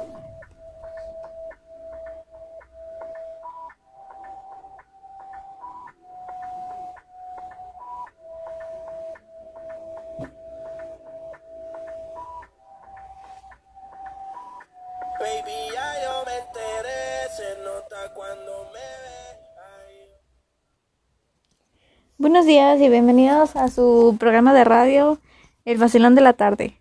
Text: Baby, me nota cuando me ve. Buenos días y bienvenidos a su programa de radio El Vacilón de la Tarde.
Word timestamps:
Baby, 0.00 0.12
me 16.24 17.62
nota 17.62 18.14
cuando 18.14 18.64
me 18.72 18.80
ve. 18.80 19.20
Buenos 22.16 22.46
días 22.46 22.80
y 22.80 22.88
bienvenidos 22.88 23.54
a 23.54 23.68
su 23.68 24.16
programa 24.18 24.54
de 24.54 24.64
radio 24.64 25.18
El 25.66 25.76
Vacilón 25.76 26.14
de 26.14 26.22
la 26.22 26.32
Tarde. 26.32 26.79